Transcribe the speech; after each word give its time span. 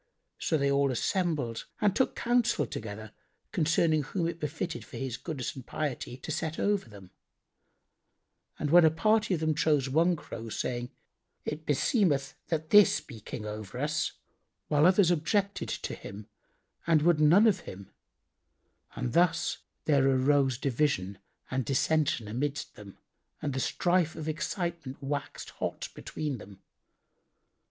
So 0.39 0.57
they 0.57 0.71
all 0.71 0.89
assembled 0.91 1.67
and 1.79 1.95
took 1.95 2.15
counsel 2.15 2.65
together 2.65 3.11
concerning 3.51 4.01
whom 4.01 4.27
it 4.27 4.39
befitted 4.39 4.83
for 4.83 4.97
his 4.97 5.15
goodness 5.15 5.55
and 5.55 5.63
piety 5.63 6.17
to 6.17 6.31
set 6.31 6.57
over 6.57 6.89
them; 6.89 7.11
and 8.57 8.73
a 8.73 8.89
party 8.89 9.35
of 9.35 9.41
them 9.41 9.53
chose 9.53 9.89
one 9.91 10.15
Crow, 10.15 10.49
saying, 10.49 10.89
"It 11.45 11.67
beseemeth 11.67 12.33
that 12.47 12.71
this 12.71 12.99
be 12.99 13.19
King 13.19 13.45
over 13.45 13.77
us," 13.77 14.13
whilst 14.69 14.87
others 14.87 15.11
objected 15.11 15.69
to 15.69 15.93
him 15.93 16.25
and 16.87 17.03
would 17.03 17.19
none 17.19 17.45
of 17.45 17.59
him; 17.69 17.91
and 18.95 19.13
thus 19.13 19.59
there 19.85 20.09
arose 20.09 20.57
division 20.57 21.19
and 21.51 21.63
dissension 21.63 22.27
amidst 22.27 22.73
them 22.73 22.97
and 23.39 23.53
the 23.53 23.59
strife 23.59 24.15
of 24.15 24.27
excitement 24.27 24.97
waxed 25.03 25.51
hot 25.51 25.89
between 25.93 26.39
them. 26.39 26.59